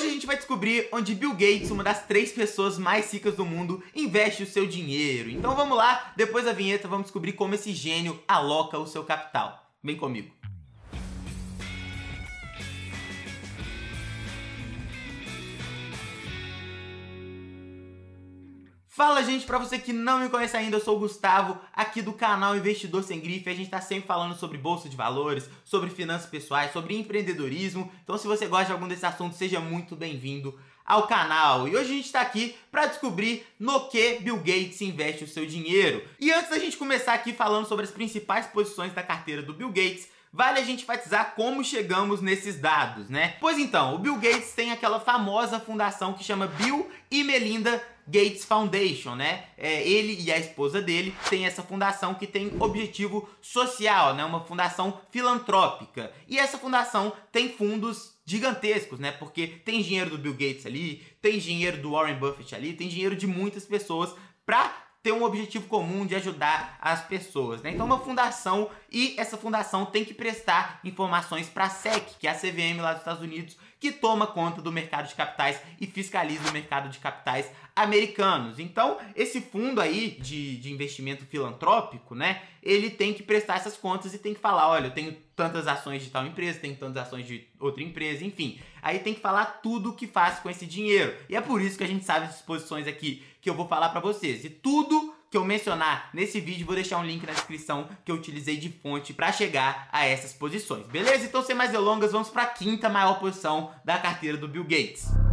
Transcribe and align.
hoje 0.00 0.08
a 0.08 0.12
gente 0.12 0.26
vai 0.26 0.36
descobrir 0.36 0.88
onde 0.92 1.14
Bill 1.14 1.32
Gates, 1.32 1.70
uma 1.70 1.84
das 1.84 2.06
três 2.06 2.32
pessoas 2.32 2.78
mais 2.78 3.12
ricas 3.12 3.36
do 3.36 3.44
mundo, 3.44 3.82
investe 3.94 4.42
o 4.42 4.46
seu 4.46 4.66
dinheiro. 4.66 5.28
Então 5.28 5.54
vamos 5.54 5.76
lá, 5.76 6.12
depois 6.16 6.46
da 6.46 6.52
vinheta 6.52 6.88
vamos 6.88 7.04
descobrir 7.04 7.34
como 7.34 7.54
esse 7.54 7.72
gênio 7.74 8.18
aloca 8.26 8.78
o 8.78 8.86
seu 8.86 9.04
capital. 9.04 9.70
Vem 9.82 9.96
comigo. 9.96 10.39
Fala 19.00 19.24
gente, 19.24 19.46
para 19.46 19.56
você 19.56 19.78
que 19.78 19.94
não 19.94 20.18
me 20.18 20.28
conhece 20.28 20.54
ainda, 20.54 20.76
eu 20.76 20.80
sou 20.84 20.98
o 20.98 21.00
Gustavo, 21.00 21.58
aqui 21.72 22.02
do 22.02 22.12
canal 22.12 22.54
Investidor 22.54 23.02
Sem 23.02 23.18
Grife. 23.18 23.48
A 23.48 23.54
gente 23.54 23.70
tá 23.70 23.80
sempre 23.80 24.06
falando 24.06 24.36
sobre 24.36 24.58
bolsa 24.58 24.90
de 24.90 24.94
valores, 24.94 25.48
sobre 25.64 25.88
finanças 25.88 26.28
pessoais, 26.28 26.70
sobre 26.70 26.98
empreendedorismo. 26.98 27.90
Então 28.04 28.18
se 28.18 28.26
você 28.26 28.46
gosta 28.46 28.66
de 28.66 28.72
algum 28.72 28.86
desses 28.86 29.04
assuntos, 29.04 29.38
seja 29.38 29.58
muito 29.58 29.96
bem-vindo 29.96 30.54
ao 30.84 31.06
canal. 31.06 31.66
E 31.66 31.74
hoje 31.74 31.92
a 31.92 31.94
gente 31.94 32.04
está 32.04 32.20
aqui 32.20 32.54
para 32.70 32.84
descobrir 32.84 33.46
no 33.58 33.88
que 33.88 34.18
Bill 34.20 34.36
Gates 34.36 34.82
investe 34.82 35.24
o 35.24 35.28
seu 35.28 35.46
dinheiro. 35.46 36.06
E 36.20 36.30
antes 36.30 36.50
da 36.50 36.58
gente 36.58 36.76
começar 36.76 37.14
aqui 37.14 37.32
falando 37.32 37.66
sobre 37.66 37.86
as 37.86 37.90
principais 37.90 38.48
posições 38.48 38.92
da 38.92 39.02
carteira 39.02 39.40
do 39.40 39.54
Bill 39.54 39.70
Gates, 39.70 40.08
vale 40.30 40.58
a 40.58 40.62
gente 40.62 40.82
enfatizar 40.82 41.32
como 41.34 41.64
chegamos 41.64 42.20
nesses 42.20 42.60
dados, 42.60 43.08
né? 43.08 43.36
Pois 43.40 43.58
então, 43.58 43.94
o 43.94 43.98
Bill 43.98 44.16
Gates 44.16 44.52
tem 44.52 44.70
aquela 44.70 45.00
famosa 45.00 45.58
fundação 45.58 46.12
que 46.12 46.22
chama 46.22 46.46
Bill 46.46 46.86
e 47.10 47.24
Melinda 47.24 47.82
Gates 48.10 48.44
Foundation, 48.44 49.14
né? 49.14 49.44
É, 49.56 49.86
ele 49.88 50.20
e 50.20 50.32
a 50.32 50.38
esposa 50.38 50.82
dele 50.82 51.14
têm 51.28 51.46
essa 51.46 51.62
fundação 51.62 52.14
que 52.14 52.26
tem 52.26 52.52
objetivo 52.58 53.28
social, 53.40 54.14
né? 54.14 54.24
Uma 54.24 54.40
fundação 54.40 55.00
filantrópica. 55.10 56.12
E 56.26 56.38
essa 56.38 56.58
fundação 56.58 57.12
tem 57.30 57.48
fundos 57.48 58.14
gigantescos, 58.24 58.98
né? 58.98 59.12
Porque 59.12 59.46
tem 59.46 59.80
dinheiro 59.80 60.10
do 60.10 60.18
Bill 60.18 60.32
Gates 60.32 60.66
ali, 60.66 61.06
tem 61.22 61.38
dinheiro 61.38 61.78
do 61.78 61.92
Warren 61.92 62.16
Buffett 62.16 62.54
ali, 62.54 62.72
tem 62.72 62.88
dinheiro 62.88 63.14
de 63.14 63.26
muitas 63.26 63.64
pessoas 63.64 64.14
para 64.44 64.90
ter 65.02 65.12
um 65.12 65.22
objetivo 65.22 65.66
comum 65.66 66.04
de 66.04 66.14
ajudar 66.14 66.78
as 66.80 67.02
pessoas, 67.06 67.62
né? 67.62 67.70
Então 67.70 67.86
uma 67.86 67.98
fundação 67.98 68.68
e 68.90 69.14
essa 69.18 69.36
fundação 69.36 69.86
tem 69.86 70.04
que 70.04 70.12
prestar 70.12 70.80
informações 70.84 71.48
para 71.48 71.64
a 71.64 71.70
SEC, 71.70 72.18
que 72.18 72.26
é 72.26 72.30
a 72.30 72.34
CVM 72.34 72.80
lá 72.80 72.92
dos 72.92 73.00
Estados 73.00 73.22
Unidos, 73.22 73.56
que 73.80 73.90
toma 73.90 74.26
conta 74.26 74.60
do 74.60 74.70
mercado 74.70 75.08
de 75.08 75.14
capitais 75.14 75.58
e 75.80 75.86
fiscaliza 75.86 76.48
o 76.50 76.52
mercado 76.52 76.90
de 76.90 76.98
capitais 76.98 77.50
americanos. 77.74 78.58
Então, 78.58 78.98
esse 79.16 79.40
fundo 79.40 79.80
aí 79.80 80.18
de, 80.20 80.58
de 80.58 80.70
investimento 80.70 81.24
filantrópico, 81.24 82.14
né? 82.14 82.42
Ele 82.62 82.90
tem 82.90 83.14
que 83.14 83.22
prestar 83.22 83.56
essas 83.56 83.78
contas 83.78 84.12
e 84.12 84.18
tem 84.18 84.34
que 84.34 84.40
falar, 84.40 84.68
olha, 84.68 84.88
eu 84.88 84.90
tenho 84.90 85.16
tantas 85.34 85.66
ações 85.66 86.04
de 86.04 86.10
tal 86.10 86.26
empresa, 86.26 86.58
tenho 86.58 86.76
tantas 86.76 87.04
ações 87.04 87.26
de 87.26 87.48
outra 87.58 87.82
empresa, 87.82 88.22
enfim. 88.22 88.60
Aí 88.82 88.98
tem 88.98 89.14
que 89.14 89.20
falar 89.20 89.60
tudo 89.62 89.90
o 89.90 89.94
que 89.94 90.06
faz 90.06 90.38
com 90.40 90.50
esse 90.50 90.66
dinheiro. 90.66 91.16
E 91.26 91.34
é 91.34 91.40
por 91.40 91.62
isso 91.62 91.78
que 91.78 91.84
a 91.84 91.88
gente 91.88 92.04
sabe 92.04 92.26
essas 92.26 92.42
posições 92.42 92.86
aqui 92.86 93.24
que 93.40 93.48
eu 93.48 93.54
vou 93.54 93.66
falar 93.66 93.88
para 93.88 94.00
vocês. 94.00 94.44
E 94.44 94.50
tudo 94.50 95.09
que 95.30 95.36
eu 95.36 95.44
mencionar 95.44 96.10
nesse 96.12 96.40
vídeo, 96.40 96.66
vou 96.66 96.74
deixar 96.74 96.98
um 96.98 97.04
link 97.04 97.24
na 97.24 97.32
descrição 97.32 97.88
que 98.04 98.10
eu 98.10 98.16
utilizei 98.16 98.56
de 98.56 98.68
fonte 98.68 99.14
para 99.14 99.30
chegar 99.30 99.88
a 99.92 100.04
essas 100.04 100.32
posições, 100.32 100.86
beleza? 100.88 101.24
Então, 101.24 101.42
sem 101.42 101.54
mais 101.54 101.70
delongas, 101.70 102.10
vamos 102.10 102.28
para 102.28 102.42
a 102.42 102.46
quinta 102.46 102.88
maior 102.88 103.20
posição 103.20 103.70
da 103.84 103.96
carteira 103.96 104.36
do 104.36 104.48
Bill 104.48 104.64
Gates. 104.64 105.29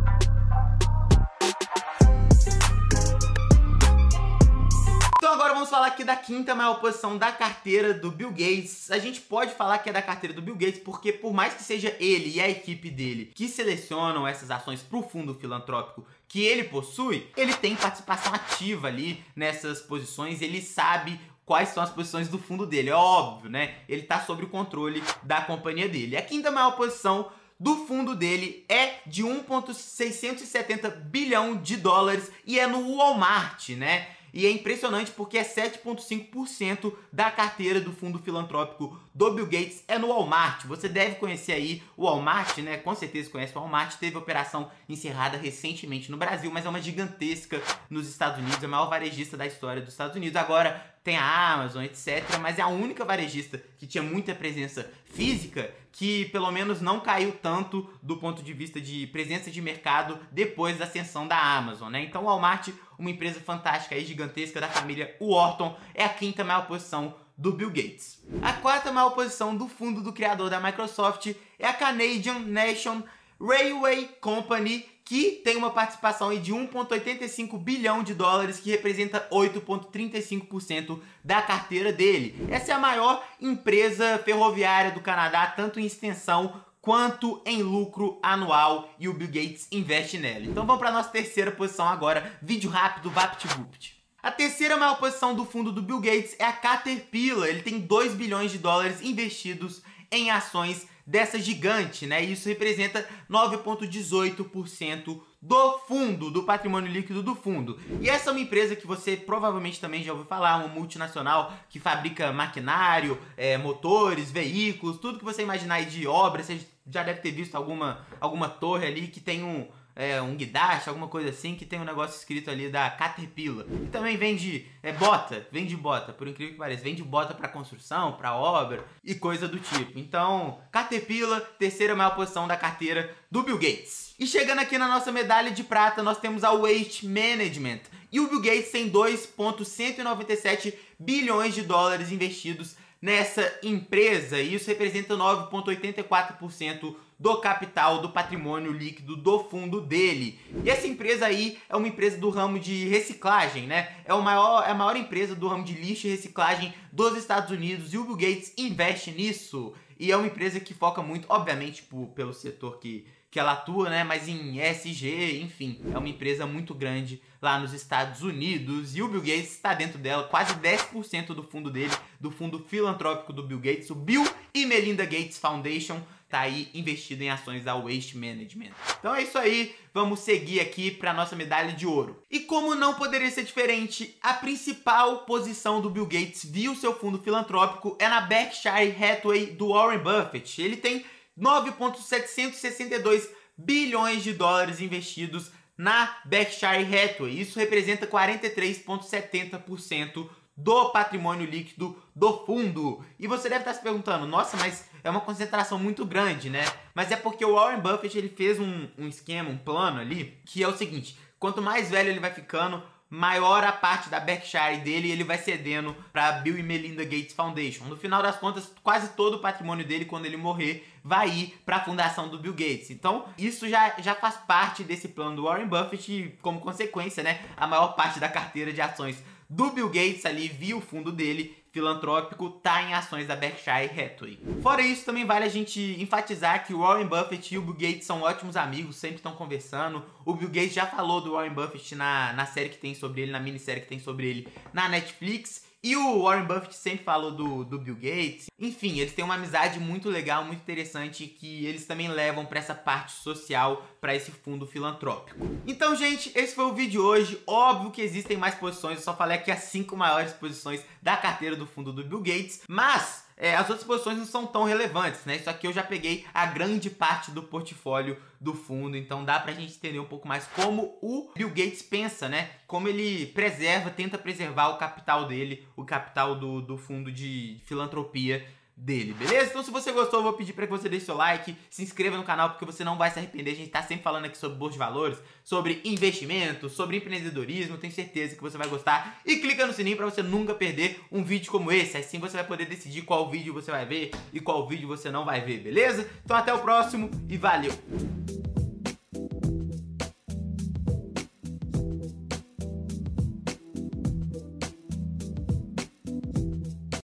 Vamos 5.57 5.71
falar 5.71 5.87
aqui 5.87 6.03
da 6.03 6.15
quinta 6.15 6.53
maior 6.53 6.75
posição 6.75 7.17
da 7.17 7.31
carteira 7.31 7.91
do 7.91 8.11
Bill 8.11 8.29
Gates. 8.29 8.91
A 8.91 8.99
gente 8.99 9.19
pode 9.19 9.55
falar 9.55 9.79
que 9.79 9.89
é 9.89 9.93
da 9.93 10.03
carteira 10.03 10.35
do 10.35 10.39
Bill 10.39 10.55
Gates 10.55 10.79
porque 10.85 11.11
por 11.11 11.33
mais 11.33 11.55
que 11.55 11.63
seja 11.63 11.95
ele 11.99 12.35
e 12.35 12.39
a 12.39 12.47
equipe 12.47 12.91
dele 12.91 13.31
que 13.33 13.47
selecionam 13.47 14.27
essas 14.27 14.51
ações 14.51 14.83
para 14.83 14.99
o 14.99 15.01
fundo 15.01 15.33
filantrópico 15.33 16.05
que 16.27 16.45
ele 16.45 16.65
possui, 16.65 17.25
ele 17.35 17.55
tem 17.55 17.75
participação 17.75 18.35
ativa 18.35 18.87
ali 18.87 19.23
nessas 19.35 19.81
posições, 19.81 20.43
ele 20.43 20.61
sabe 20.61 21.19
quais 21.43 21.69
são 21.69 21.81
as 21.81 21.89
posições 21.89 22.27
do 22.27 22.37
fundo 22.37 22.63
dele. 22.63 22.91
É 22.91 22.95
óbvio, 22.95 23.49
né? 23.49 23.77
Ele 23.89 24.03
está 24.03 24.19
sob 24.19 24.43
o 24.43 24.49
controle 24.49 25.03
da 25.23 25.41
companhia 25.41 25.89
dele. 25.89 26.17
A 26.17 26.21
quinta 26.21 26.51
maior 26.51 26.75
posição 26.75 27.31
do 27.59 27.87
fundo 27.87 28.15
dele 28.15 28.63
é 28.69 28.99
de 29.07 29.23
1,670 29.23 30.89
bilhão 30.89 31.55
de 31.55 31.77
dólares 31.77 32.31
e 32.45 32.59
é 32.59 32.67
no 32.67 32.95
Walmart, 32.95 33.69
né? 33.69 34.16
E 34.33 34.45
é 34.45 34.51
impressionante 34.51 35.11
porque 35.11 35.37
é 35.37 35.43
7,5% 35.43 36.93
da 37.11 37.31
carteira 37.31 37.79
do 37.79 37.91
fundo 37.91 38.19
filantrópico 38.19 38.99
do 39.13 39.31
Bill 39.33 39.45
Gates 39.45 39.83
é 39.87 39.97
no 39.97 40.09
Walmart. 40.09 40.65
Você 40.65 40.87
deve 40.87 41.15
conhecer 41.15 41.53
aí 41.53 41.81
o 41.95 42.05
Walmart, 42.05 42.57
né? 42.59 42.77
Com 42.77 42.93
certeza 42.93 43.29
conhece 43.29 43.55
o 43.55 43.59
Walmart. 43.59 43.95
Teve 43.95 44.17
operação 44.17 44.69
encerrada 44.87 45.37
recentemente 45.37 46.11
no 46.11 46.17
Brasil, 46.17 46.51
mas 46.51 46.65
é 46.65 46.69
uma 46.69 46.81
gigantesca 46.81 47.61
nos 47.89 48.07
Estados 48.07 48.39
Unidos, 48.39 48.61
é 48.61 48.65
a 48.65 48.69
maior 48.69 48.89
varejista 48.89 49.35
da 49.35 49.45
história 49.45 49.81
dos 49.81 49.91
Estados 49.91 50.15
Unidos. 50.15 50.35
Agora 50.35 50.96
tem 51.07 51.15
a 51.15 51.53
Amazon, 51.53 51.85
etc. 51.85 52.37
Mas 52.41 52.59
é 52.59 52.61
a 52.61 52.67
única 52.67 53.05
varejista 53.05 53.63
que 53.77 53.87
tinha 53.87 54.03
muita 54.03 54.35
presença 54.35 54.91
física 55.05 55.73
que 55.89 56.25
pelo 56.25 56.51
menos 56.51 56.81
não 56.81 56.99
caiu 56.99 57.31
tanto 57.31 57.89
do 58.03 58.17
ponto 58.17 58.43
de 58.43 58.51
vista 58.51 58.81
de 58.81 59.07
presença 59.07 59.49
de 59.49 59.61
mercado 59.61 60.19
depois 60.33 60.77
da 60.77 60.83
ascensão 60.83 61.25
da 61.25 61.39
Amazon, 61.39 61.89
né? 61.89 62.03
Então 62.03 62.23
o 62.23 62.25
Walmart, 62.25 62.71
uma 62.99 63.09
empresa 63.09 63.39
fantástica 63.39 63.95
e 63.95 64.03
gigantesca 64.03 64.59
da 64.59 64.67
família 64.67 65.15
Wharton, 65.21 65.77
é 65.95 66.03
a 66.03 66.09
quinta 66.09 66.43
maior 66.43 66.67
posição 66.67 67.15
do 67.37 67.53
Bill 67.53 67.69
Gates. 67.69 68.21
A 68.41 68.51
quarta 68.51 68.91
maior 68.91 69.11
posição 69.11 69.55
do 69.55 69.69
fundo 69.69 70.01
do 70.01 70.11
criador 70.11 70.49
da 70.49 70.59
Microsoft 70.59 71.33
é 71.57 71.67
a 71.67 71.73
Canadian 71.73 72.39
National 72.39 73.03
Railway 73.39 74.09
Company, 74.19 74.85
que 75.05 75.41
tem 75.43 75.55
uma 75.55 75.71
participação 75.71 76.37
de 76.37 76.53
1,85 76.53 77.57
bilhão 77.57 78.03
de 78.03 78.13
dólares, 78.13 78.59
que 78.59 78.69
representa 78.69 79.27
8,35% 79.31 80.99
da 81.23 81.41
carteira 81.41 81.93
dele. 81.93 82.35
Essa 82.49 82.71
é 82.71 82.75
a 82.75 82.79
maior 82.79 83.25
empresa 83.39 84.17
ferroviária 84.19 84.91
do 84.91 85.01
Canadá, 85.01 85.47
tanto 85.47 85.79
em 85.79 85.85
extensão 85.85 86.61
quanto 86.81 87.41
em 87.45 87.61
lucro 87.61 88.19
anual, 88.23 88.93
e 88.99 89.09
o 89.09 89.13
Bill 89.13 89.27
Gates 89.27 89.67
investe 89.71 90.17
nela. 90.17 90.45
Então 90.45 90.65
vamos 90.65 90.79
para 90.79 90.91
nossa 90.91 91.09
terceira 91.09 91.51
posição 91.51 91.87
agora, 91.87 92.37
vídeo 92.41 92.69
rápido, 92.69 93.09
VaptVupt. 93.09 93.97
A 94.21 94.31
terceira 94.31 94.75
maior 94.75 94.97
posição 94.97 95.35
do 95.35 95.45
fundo 95.45 95.71
do 95.71 95.81
Bill 95.81 96.01
Gates 96.01 96.35
é 96.39 96.43
a 96.43 96.51
Caterpillar. 96.51 97.47
Ele 97.47 97.61
tem 97.61 97.79
2 97.79 98.13
bilhões 98.13 98.51
de 98.51 98.57
dólares 98.57 99.01
investidos 99.01 99.81
em 100.11 100.31
ações 100.31 100.87
dessa 101.07 101.39
gigante, 101.39 102.05
né? 102.05 102.21
Isso 102.21 102.49
representa 102.49 103.07
9,18% 103.31 105.21
do 105.41 105.77
fundo, 105.87 106.29
do 106.29 106.43
patrimônio 106.43 106.91
líquido 106.91 107.23
do 107.23 107.33
fundo. 107.33 107.79
E 108.01 108.09
essa 108.09 108.29
é 108.29 108.31
uma 108.33 108.41
empresa 108.41 108.75
que 108.75 108.85
você 108.85 109.15
provavelmente 109.15 109.79
também 109.79 110.03
já 110.03 110.11
ouviu 110.11 110.27
falar, 110.27 110.57
uma 110.57 110.67
multinacional 110.67 111.53
que 111.69 111.79
fabrica 111.79 112.33
maquinário, 112.33 113.17
é, 113.37 113.57
motores, 113.57 114.29
veículos, 114.29 114.99
tudo 114.99 115.17
que 115.17 115.23
você 115.23 115.43
imaginar 115.43 115.75
aí 115.75 115.85
de 115.85 116.05
obra. 116.05 116.43
Você 116.43 116.59
já 116.89 117.03
deve 117.03 117.21
ter 117.21 117.31
visto 117.31 117.55
alguma, 117.55 118.05
alguma 118.19 118.49
torre 118.49 118.85
ali 118.85 119.07
que 119.07 119.21
tem 119.21 119.43
um, 119.43 119.65
é, 119.97 120.21
um 120.21 120.35
guidache, 120.35 120.87
alguma 120.87 121.07
coisa 121.07 121.31
assim, 121.31 121.55
que 121.55 121.65
tem 121.65 121.81
um 121.81 121.83
negócio 121.83 122.15
escrito 122.15 122.51
ali 122.51 122.69
da 122.69 122.87
Caterpillar. 122.87 123.65
E 123.67 123.87
também 123.87 124.15
vende 124.15 124.67
é, 124.83 124.93
bota, 124.93 125.47
vende 125.51 125.75
bota, 125.75 126.13
por 126.13 126.27
incrível 126.27 126.53
que 126.53 126.59
pareça, 126.59 126.83
vende 126.83 127.01
bota 127.01 127.33
para 127.33 127.47
construção, 127.47 128.11
para 128.13 128.35
obra 128.35 128.85
e 129.03 129.15
coisa 129.15 129.47
do 129.47 129.57
tipo. 129.59 129.97
Então, 129.97 130.59
Caterpillar, 130.71 131.41
terceira 131.57 131.95
maior 131.95 132.15
posição 132.15 132.47
da 132.47 132.55
carteira 132.55 133.11
do 133.31 133.41
Bill 133.41 133.57
Gates. 133.57 134.13
E 134.19 134.27
chegando 134.27 134.59
aqui 134.59 134.77
na 134.77 134.87
nossa 134.87 135.11
medalha 135.11 135.49
de 135.49 135.63
prata, 135.63 136.03
nós 136.03 136.19
temos 136.19 136.43
a 136.43 136.51
Waste 136.53 137.07
Management. 137.07 137.81
E 138.11 138.19
o 138.19 138.29
Bill 138.29 138.41
Gates 138.41 138.69
tem 138.69 138.87
2,197 138.89 140.77
bilhões 140.99 141.55
de 141.55 141.63
dólares 141.63 142.11
investidos 142.11 142.75
nessa 143.01 143.59
empresa, 143.63 144.39
e 144.39 144.53
isso 144.55 144.67
representa 144.69 145.15
9,84% 145.15 146.95
do 147.19 147.37
capital, 147.37 148.01
do 148.01 148.09
patrimônio 148.09 148.71
líquido 148.71 149.15
do 149.15 149.43
fundo 149.45 149.81
dele. 149.81 150.39
E 150.63 150.69
essa 150.69 150.85
empresa 150.85 151.25
aí 151.25 151.57
é 151.67 151.75
uma 151.75 151.87
empresa 151.87 152.17
do 152.17 152.29
ramo 152.29 152.59
de 152.59 152.87
reciclagem, 152.87 153.65
né? 153.65 153.95
É, 154.05 154.13
o 154.13 154.21
maior, 154.21 154.63
é 154.67 154.71
a 154.71 154.75
maior 154.75 154.95
empresa 154.95 155.33
do 155.33 155.47
ramo 155.47 155.63
de 155.63 155.73
lixo 155.73 156.07
e 156.07 156.11
reciclagem 156.11 156.73
dos 156.91 157.17
Estados 157.17 157.49
Unidos 157.49 157.93
e 157.93 157.97
o 157.97 158.03
Bill 158.03 158.15
Gates 158.15 158.53
investe 158.57 159.11
nisso. 159.11 159.73
E 159.99 160.11
é 160.11 160.17
uma 160.17 160.27
empresa 160.27 160.59
que 160.59 160.75
foca 160.75 161.01
muito, 161.01 161.25
obviamente, 161.27 161.81
por, 161.81 162.07
pelo 162.09 162.33
setor 162.33 162.77
que, 162.77 163.07
que 163.31 163.39
ela 163.39 163.53
atua, 163.53 163.89
né? 163.89 164.03
Mas 164.03 164.27
em 164.27 164.59
SG, 164.59 165.41
enfim, 165.41 165.81
é 165.91 165.97
uma 165.97 166.07
empresa 166.07 166.45
muito 166.45 166.75
grande 166.75 167.19
lá 167.41 167.59
nos 167.59 167.73
Estados 167.73 168.21
Unidos. 168.21 168.95
E 168.95 169.01
o 169.01 169.07
Bill 169.07 169.21
Gates 169.21 169.53
está 169.53 169.73
dentro 169.73 169.97
dela, 169.97 170.25
quase 170.25 170.53
10% 170.53 171.27
do 171.33 171.41
fundo 171.41 171.71
dele, 171.71 171.93
do 172.19 172.29
fundo 172.29 172.59
filantrópico 172.59 173.33
do 173.33 173.41
Bill 173.41 173.59
Gates, 173.59 173.89
o 173.89 173.95
Bill 173.95 174.23
e 174.53 174.67
Melinda 174.67 175.03
Gates 175.03 175.39
Foundation 175.39 175.99
tá 176.29 176.41
aí 176.41 176.69
investido 176.73 177.23
em 177.23 177.29
ações 177.29 177.63
da 177.63 177.75
Waste 177.75 178.17
Management. 178.17 178.71
Então 178.99 179.15
é 179.15 179.23
isso 179.23 179.37
aí, 179.37 179.73
vamos 179.93 180.19
seguir 180.19 180.59
aqui 180.59 180.91
para 180.91 181.13
nossa 181.13 181.33
medalha 181.35 181.71
de 181.73 181.87
ouro. 181.87 182.21
E 182.29 182.41
como 182.41 182.75
não 182.75 182.95
poderia 182.95 183.31
ser 183.31 183.43
diferente, 183.43 184.17
a 184.21 184.33
principal 184.33 185.25
posição 185.25 185.81
do 185.81 185.89
Bill 185.89 186.05
Gates 186.05 186.43
via 186.43 186.71
o 186.71 186.75
seu 186.75 186.93
fundo 186.97 187.19
filantrópico 187.19 187.97
é 187.99 188.09
na 188.09 188.21
Berkshire 188.21 188.91
Hathaway 188.91 189.47
do 189.47 189.69
Warren 189.69 189.99
Buffett. 189.99 190.61
Ele 190.61 190.77
tem 190.77 191.05
9.762 191.39 193.29
bilhões 193.57 194.23
de 194.23 194.33
dólares 194.33 194.81
investidos 194.81 195.51
na 195.77 196.17
Berkshire 196.25 196.83
Hathaway. 196.83 197.39
Isso 197.39 197.59
representa 197.59 198.07
43,70% 198.07 200.27
do 200.57 200.89
patrimônio 200.89 201.45
líquido 201.45 201.95
do 202.15 202.45
fundo. 202.45 203.05
E 203.19 203.27
você 203.27 203.47
deve 203.47 203.61
estar 203.61 203.75
se 203.75 203.81
perguntando, 203.81 204.25
nossa, 204.25 204.57
mas 204.57 204.89
é 205.03 205.09
uma 205.09 205.21
concentração 205.21 205.77
muito 205.77 206.03
grande, 206.03 206.49
né? 206.49 206.65
Mas 206.95 207.11
é 207.11 207.15
porque 207.15 207.45
o 207.45 207.53
Warren 207.53 207.79
Buffett 207.79 208.17
ele 208.17 208.29
fez 208.29 208.59
um, 208.59 208.87
um 208.97 209.07
esquema, 209.07 209.51
um 209.51 209.57
plano 209.57 210.01
ali, 210.01 210.37
que 210.45 210.63
é 210.63 210.67
o 210.67 210.75
seguinte: 210.75 211.15
quanto 211.39 211.61
mais 211.61 211.91
velho 211.91 212.09
ele 212.09 212.19
vai 212.19 212.33
ficando, 212.33 212.81
maior 213.09 213.63
a 213.63 213.71
parte 213.71 214.09
da 214.09 214.19
Berkshire 214.19 214.79
dele 214.79 215.11
ele 215.11 215.23
vai 215.23 215.37
cedendo 215.37 215.95
para 216.11 216.33
Bill 216.33 216.57
e 216.57 216.63
Melinda 216.63 217.03
Gates 217.03 217.33
Foundation. 217.33 217.85
No 217.85 217.95
final 217.95 218.21
das 218.21 218.37
contas, 218.37 218.73
quase 218.83 219.09
todo 219.09 219.35
o 219.35 219.39
patrimônio 219.39 219.85
dele, 219.85 220.05
quando 220.05 220.25
ele 220.25 220.37
morrer, 220.37 220.87
vai 221.03 221.29
ir 221.29 221.61
para 221.65 221.77
a 221.77 221.83
fundação 221.83 222.27
do 222.27 222.39
Bill 222.39 222.53
Gates. 222.53 222.89
Então, 222.89 223.25
isso 223.37 223.69
já, 223.69 223.95
já 223.99 224.13
faz 224.13 224.35
parte 224.35 224.83
desse 224.83 225.07
plano 225.07 225.37
do 225.37 225.43
Warren 225.43 225.67
Buffett 225.67 226.11
e, 226.11 226.29
como 226.41 226.59
consequência, 226.59 227.23
né, 227.23 227.39
a 227.55 227.65
maior 227.65 227.95
parte 227.95 228.19
da 228.19 228.27
carteira 228.27 228.73
de 228.73 228.81
ações 228.81 229.23
do 229.49 229.71
Bill 229.71 229.87
Gates 229.87 230.25
ali 230.25 230.47
via 230.47 230.75
o 230.75 230.81
fundo 230.81 231.11
dele 231.11 231.55
filantrópico 231.71 232.49
tá 232.49 232.81
em 232.81 232.93
ações 232.93 233.27
da 233.27 233.35
Berkshire 233.35 233.85
Hathaway. 233.85 234.39
Fora 234.63 234.81
isso, 234.81 235.05
também 235.05 235.25
vale 235.25 235.45
a 235.45 235.49
gente 235.49 235.79
enfatizar 235.99 236.65
que 236.65 236.73
o 236.73 236.79
Warren 236.79 237.05
Buffett 237.05 237.53
e 237.53 237.57
o 237.57 237.61
Bill 237.61 237.73
Gates 237.73 238.05
são 238.05 238.23
ótimos 238.23 238.55
amigos, 238.55 238.95
sempre 238.95 239.17
estão 239.17 239.33
conversando. 239.33 240.03
O 240.25 240.33
Bill 240.33 240.49
Gates 240.49 240.73
já 240.73 240.87
falou 240.87 241.21
do 241.21 241.33
Warren 241.33 241.53
Buffett 241.53 241.93
na, 241.93 242.33
na 242.33 242.47
série 242.47 242.69
que 242.69 242.77
tem 242.77 242.95
sobre 242.95 243.21
ele, 243.21 243.31
na 243.31 243.39
minissérie 243.39 243.81
que 243.81 243.87
tem 243.87 243.99
sobre 243.99 244.27
ele 244.27 244.47
na 244.73 244.89
Netflix. 244.89 245.65
E 245.87 245.95
o 245.95 246.23
Warren 246.23 246.43
Buffett 246.43 246.75
sempre 246.75 247.05
falou 247.05 247.31
do, 247.31 247.63
do 247.63 247.79
Bill 247.79 247.95
Gates. 247.95 248.47
Enfim, 248.59 248.99
eles 248.99 249.13
têm 249.13 249.23
uma 249.23 249.35
amizade 249.35 249.79
muito 249.79 250.09
legal, 250.09 250.43
muito 250.43 250.59
interessante, 250.59 251.25
que 251.25 251.65
eles 251.65 251.85
também 251.85 252.09
levam 252.09 252.45
para 252.45 252.59
essa 252.59 252.75
parte 252.75 253.13
social, 253.13 253.87
para 254.01 254.13
esse 254.13 254.29
fundo 254.29 254.67
filantrópico. 254.67 255.39
Então, 255.65 255.95
gente, 255.95 256.29
esse 256.35 256.53
foi 256.53 256.65
o 256.65 256.73
vídeo 256.73 256.91
de 256.91 256.99
hoje. 256.99 257.41
Óbvio 257.47 257.91
que 257.91 258.01
existem 258.01 258.35
mais 258.35 258.55
posições, 258.55 258.97
eu 258.97 259.03
só 259.03 259.15
falei 259.15 259.37
aqui 259.37 259.49
as 259.49 259.63
cinco 259.63 259.95
maiores 259.95 260.33
posições 260.33 260.83
da 261.01 261.15
carteira 261.15 261.55
do 261.55 261.65
fundo 261.65 261.93
do 261.93 262.03
Bill 262.03 262.19
Gates, 262.19 262.63
mas 262.67 263.26
é, 263.39 263.55
as 263.55 263.69
outras 263.69 263.85
posições 263.85 264.17
não 264.17 264.25
são 264.25 264.47
tão 264.47 264.63
relevantes, 264.63 265.23
né? 265.23 265.35
Isso 265.35 265.49
aqui 265.49 265.67
eu 265.67 265.73
já 265.73 265.83
peguei 265.83 266.25
a 266.33 266.47
grande 266.47 266.89
parte 266.89 267.29
do 267.29 267.43
portfólio 267.43 268.17
do 268.41 268.55
fundo, 268.55 268.97
então 268.97 269.23
dá 269.23 269.39
pra 269.39 269.53
gente 269.53 269.75
entender 269.75 269.99
um 269.99 270.05
pouco 270.05 270.27
mais 270.27 270.47
como 270.47 270.97
o 271.03 271.31
Bill 271.35 271.49
Gates 271.49 271.83
pensa, 271.83 272.27
né? 272.27 272.49
Como 272.65 272.87
ele 272.87 273.27
preserva, 273.27 273.91
tenta 273.91 274.17
preservar 274.17 274.69
o 274.69 274.77
capital 274.77 275.27
dele, 275.27 275.67
o 275.75 275.85
capital 275.85 276.35
do, 276.35 276.61
do 276.61 276.77
fundo 276.77 277.11
de 277.11 277.61
filantropia 277.65 278.43
dele, 278.77 279.13
beleza? 279.13 279.49
Então 279.49 279.63
se 279.63 279.71
você 279.71 279.91
gostou, 279.91 280.19
eu 280.19 280.23
vou 280.23 280.33
pedir 280.33 280.53
para 280.53 280.67
que 280.67 280.71
você 280.71 280.87
deixe 280.87 281.05
seu 281.05 281.15
like, 281.15 281.57
se 281.67 281.81
inscreva 281.81 282.15
no 282.15 282.23
canal 282.23 282.51
porque 282.51 282.63
você 282.63 282.83
não 282.83 282.95
vai 282.95 283.09
se 283.09 283.17
arrepender. 283.17 283.51
A 283.51 283.55
gente 283.55 283.71
tá 283.71 283.81
sempre 283.81 284.03
falando 284.03 284.25
aqui 284.25 284.37
sobre 284.37 284.57
bolsa 284.57 284.73
de 284.73 284.79
valores, 284.79 285.17
sobre 285.43 285.81
investimento, 285.83 286.69
sobre 286.69 286.97
empreendedorismo, 286.97 287.77
tenho 287.77 287.91
certeza 287.91 288.35
que 288.35 288.41
você 288.41 288.57
vai 288.57 288.67
gostar. 288.67 289.19
E 289.25 289.37
clica 289.37 289.65
no 289.65 289.73
sininho 289.73 289.97
para 289.97 290.05
você 290.05 290.21
nunca 290.21 290.53
perder 290.53 291.01
um 291.11 291.23
vídeo 291.23 291.51
como 291.51 291.71
esse, 291.71 291.97
assim 291.97 292.19
você 292.19 292.37
vai 292.37 292.45
poder 292.45 292.65
decidir 292.65 293.01
qual 293.01 293.29
vídeo 293.29 293.53
você 293.53 293.71
vai 293.71 293.85
ver 293.85 294.11
e 294.31 294.39
qual 294.39 294.67
vídeo 294.67 294.87
você 294.87 295.09
não 295.09 295.25
vai 295.25 295.41
ver, 295.41 295.59
beleza? 295.59 296.07
Então 296.23 296.37
até 296.37 296.53
o 296.53 296.59
próximo 296.59 297.09
e 297.27 297.35
valeu! 297.35 298.16